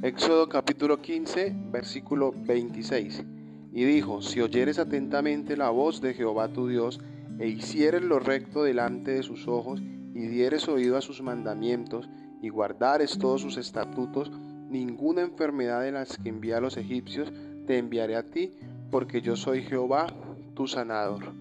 Éxodo 0.00 0.48
capítulo 0.48 1.02
15, 1.02 1.52
versículo 1.72 2.32
26. 2.32 3.24
Y 3.72 3.84
dijo, 3.84 4.22
si 4.22 4.40
oyeres 4.40 4.78
atentamente 4.78 5.56
la 5.56 5.70
voz 5.70 6.00
de 6.00 6.14
Jehová 6.14 6.52
tu 6.52 6.68
Dios, 6.68 7.00
e 7.40 7.48
hicieres 7.48 8.02
lo 8.02 8.20
recto 8.20 8.62
delante 8.62 9.10
de 9.10 9.24
sus 9.24 9.48
ojos, 9.48 9.82
y 10.14 10.28
dieres 10.28 10.68
oído 10.68 10.96
a 10.96 11.00
sus 11.00 11.20
mandamientos, 11.20 12.08
y 12.40 12.48
guardares 12.48 13.18
todos 13.18 13.42
sus 13.42 13.56
estatutos, 13.56 14.30
ninguna 14.70 15.22
enfermedad 15.22 15.82
de 15.82 15.90
las 15.90 16.16
que 16.16 16.28
envía 16.28 16.58
a 16.58 16.60
los 16.60 16.76
egipcios 16.76 17.32
te 17.66 17.78
enviaré 17.78 18.14
a 18.14 18.22
ti, 18.22 18.52
porque 18.92 19.20
yo 19.20 19.34
soy 19.34 19.62
Jehová, 19.62 20.06
tu 20.54 20.68
sanador. 20.68 21.34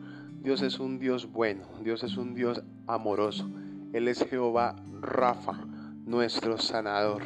Dios 0.48 0.62
es 0.62 0.80
un 0.80 0.98
Dios 0.98 1.30
bueno, 1.30 1.64
Dios 1.84 2.06
es 2.06 2.16
un 2.16 2.34
Dios 2.34 2.64
amoroso. 2.88 3.50
Él 3.92 4.08
es 4.08 4.24
Jehová 4.24 4.78
Rafa, 5.02 5.66
nuestro 6.06 6.58
sanador. 6.58 7.24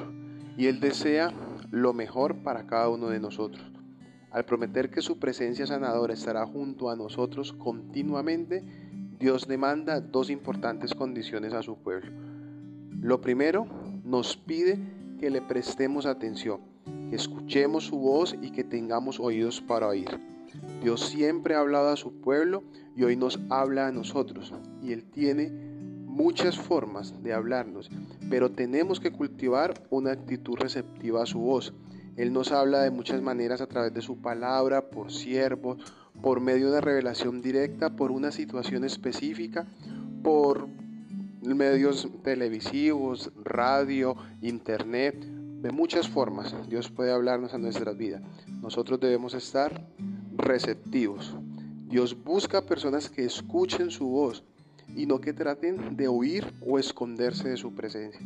Y 0.58 0.66
Él 0.66 0.80
desea 0.80 1.32
lo 1.70 1.94
mejor 1.94 2.38
para 2.38 2.66
cada 2.66 2.90
uno 2.90 3.10
de 3.10 3.20
nosotros. 3.20 3.64
Al 4.32 4.46
prometer 4.46 4.90
que 4.90 5.04
su 5.04 5.20
presencia 5.20 5.68
sanadora 5.68 6.16
estará 6.16 6.48
junto 6.48 6.90
a 6.90 6.96
nosotros 6.96 7.54
continuamente, 7.54 8.64
Dios 9.20 9.48
demanda 9.48 10.02
dos 10.02 10.32
importantes 10.32 10.96
condiciones 10.96 11.54
a 11.54 11.62
su 11.62 11.78
pueblo. 11.78 12.10
Lo 13.02 13.22
primero, 13.22 13.68
nos 14.04 14.36
pide 14.36 14.80
que 15.20 15.30
le 15.30 15.44
prestemos 15.44 16.08
atención, 16.08 16.62
que 17.12 17.18
escuchemos 17.18 17.86
su 17.86 18.00
voz 18.00 18.36
y 18.42 18.50
que 18.50 18.64
tengamos 18.64 19.20
oídos 19.20 19.62
para 19.62 19.90
oír. 19.90 20.31
Dios 20.82 21.02
siempre 21.02 21.56
ha 21.56 21.60
hablado 21.60 21.90
a 21.90 21.98
su 21.98 22.22
pueblo 22.22 22.64
y 22.96 23.04
hoy 23.04 23.16
nos 23.16 23.40
habla 23.50 23.88
a 23.88 23.92
nosotros. 23.92 24.54
Y 24.82 24.92
Él 24.94 25.06
tiene 25.06 25.50
muchas 26.12 26.58
formas 26.58 27.24
de 27.24 27.34
hablarnos, 27.34 27.90
pero 28.30 28.52
tenemos 28.52 29.00
que 29.00 29.12
cultivar 29.12 29.74
una 29.90 30.12
actitud 30.12 30.58
receptiva 30.58 31.24
a 31.24 31.26
su 31.26 31.40
voz. 31.40 31.74
Él 32.18 32.34
nos 32.34 32.52
habla 32.52 32.82
de 32.82 32.92
muchas 32.92 33.22
maneras 33.22 33.62
a 33.62 33.68
través 33.68 33.94
de 33.94 34.02
su 34.02 34.18
palabra, 34.18 34.90
por 34.90 35.12
siervos, 35.12 35.78
por 36.22 36.42
medio 36.42 36.72
de 36.72 36.82
revelación 36.82 37.42
directa, 37.42 37.96
por 37.96 38.12
una 38.12 38.32
situación 38.32 38.84
específica, 38.84 39.66
por 40.22 40.68
medios 41.42 42.10
televisivos, 42.24 43.32
radio, 43.44 44.16
internet, 44.42 45.16
de 45.62 45.72
muchas 45.72 46.10
formas. 46.10 46.54
Dios 46.70 46.90
puede 46.90 47.12
hablarnos 47.12 47.54
a 47.54 47.58
nuestras 47.58 47.96
vidas. 47.98 48.22
Nosotros 48.62 49.00
debemos 49.00 49.34
estar 49.34 49.88
receptivos. 50.42 51.36
Dios 51.88 52.16
busca 52.24 52.66
personas 52.66 53.10
que 53.10 53.26
escuchen 53.26 53.92
su 53.92 54.08
voz 54.08 54.44
y 54.96 55.06
no 55.06 55.22
que 55.22 55.34
traten 55.34 55.96
de 55.96 56.10
huir 56.10 56.54
o 56.62 56.80
esconderse 56.80 57.50
de 57.50 57.58
su 57.58 57.74
presencia. 57.74 58.22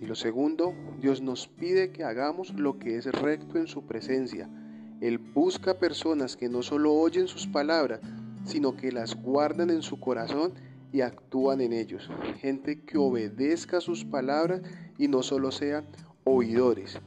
Y 0.00 0.06
lo 0.06 0.14
segundo, 0.14 0.74
Dios 1.00 1.20
nos 1.20 1.48
pide 1.48 1.90
que 1.90 2.04
hagamos 2.04 2.54
lo 2.54 2.78
que 2.78 2.96
es 2.96 3.06
recto 3.06 3.58
en 3.58 3.66
su 3.66 3.86
presencia. 3.86 4.48
Él 5.00 5.18
busca 5.18 5.78
personas 5.78 6.36
que 6.36 6.48
no 6.48 6.62
solo 6.62 6.92
oyen 6.92 7.26
sus 7.26 7.46
palabras, 7.46 8.00
sino 8.44 8.76
que 8.76 8.92
las 8.92 9.14
guardan 9.14 9.70
en 9.70 9.82
su 9.82 9.98
corazón 9.98 10.52
y 10.92 11.00
actúan 11.00 11.60
en 11.60 11.72
ellos. 11.72 12.10
Gente 12.38 12.82
que 12.82 12.98
obedezca 12.98 13.80
sus 13.80 14.04
palabras 14.04 14.62
y 14.98 15.08
no 15.08 15.22
solo 15.22 15.50
sean 15.50 15.86
oidores. 16.24 17.00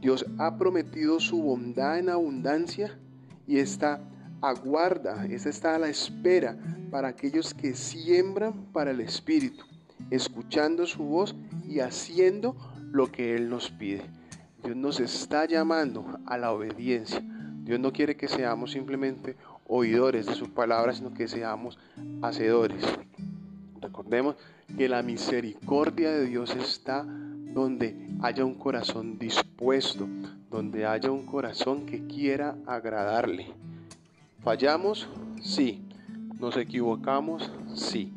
Dios 0.00 0.24
ha 0.38 0.56
prometido 0.56 1.20
su 1.20 1.42
bondad 1.42 1.98
en 1.98 2.08
abundancia 2.08 2.98
y 3.46 3.58
está 3.58 4.00
aguarda, 4.40 5.26
esta 5.26 5.48
está 5.48 5.74
a 5.74 5.78
la 5.78 5.88
espera 5.88 6.56
para 6.90 7.08
aquellos 7.08 7.54
que 7.54 7.74
siembran 7.74 8.66
para 8.72 8.90
el 8.90 9.00
Espíritu, 9.00 9.64
escuchando 10.10 10.86
su 10.86 11.02
voz 11.02 11.34
y 11.66 11.80
haciendo 11.80 12.56
lo 12.92 13.10
que 13.10 13.34
Él 13.34 13.48
nos 13.48 13.70
pide. 13.70 14.02
Dios 14.62 14.76
nos 14.76 15.00
está 15.00 15.46
llamando 15.46 16.18
a 16.26 16.38
la 16.38 16.52
obediencia. 16.52 17.22
Dios 17.62 17.80
no 17.80 17.92
quiere 17.92 18.16
que 18.16 18.28
seamos 18.28 18.72
simplemente 18.72 19.36
oidores 19.66 20.26
de 20.26 20.34
su 20.34 20.52
palabra, 20.52 20.92
sino 20.92 21.12
que 21.12 21.28
seamos 21.28 21.78
hacedores. 22.22 22.84
Recordemos 23.80 24.36
que 24.76 24.88
la 24.88 25.02
misericordia 25.02 26.10
de 26.10 26.26
Dios 26.26 26.54
está 26.56 27.06
donde 27.56 27.96
haya 28.20 28.44
un 28.44 28.54
corazón 28.54 29.18
dispuesto, 29.18 30.06
donde 30.50 30.84
haya 30.84 31.10
un 31.10 31.24
corazón 31.24 31.86
que 31.86 32.06
quiera 32.06 32.54
agradarle. 32.66 33.46
¿Fallamos? 34.42 35.08
Sí. 35.40 35.82
¿Nos 36.38 36.58
equivocamos? 36.58 37.50
Sí. 37.74 38.12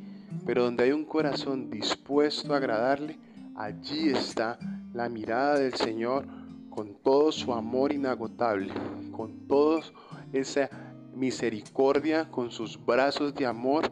Pero 0.45 0.66
donde 0.66 0.83
hay 0.83 0.91
un 0.91 1.05
corazón 1.05 1.72
dispuesto 1.72 2.53
a 2.53 2.57
agradarle, 2.57 3.17
allí 3.55 4.09
está 4.09 4.59
la 4.94 5.07
mirada 5.07 5.57
del 5.57 5.73
Señor 5.73 6.25
con 6.69 6.95
todo 6.95 7.31
su 7.31 7.53
amor 7.53 7.94
inagotable, 7.94 8.73
con 9.16 9.47
toda 9.47 9.83
esa 10.33 10.69
misericordia, 11.16 12.29
con 12.29 12.51
sus 12.51 12.77
brazos 12.85 13.33
de 13.35 13.45
amor 13.45 13.89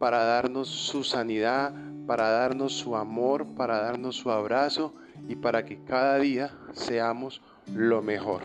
para 0.00 0.24
darnos 0.24 0.68
su 0.68 1.04
sanidad, 1.04 1.74
para 2.06 2.30
darnos 2.30 2.72
su 2.72 2.96
amor, 2.96 3.46
para 3.54 3.82
darnos 3.82 4.16
su 4.16 4.30
abrazo 4.30 4.94
y 5.28 5.36
para 5.36 5.66
que 5.66 5.84
cada 5.84 6.16
día 6.16 6.56
seamos 6.72 7.42
lo 7.74 8.00
mejor. 8.00 8.40